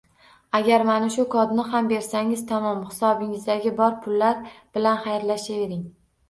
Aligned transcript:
Agar 0.59 0.85
mana 0.85 1.09
shu 1.15 1.25
kodni 1.33 1.65
ham 1.73 1.89
bersangiz 1.91 2.41
tamom, 2.53 2.79
hisobingizda 2.87 3.59
bor 3.83 3.95
pullar 4.07 4.41
bilan 4.79 4.99
xayrlashavering. 5.05 5.87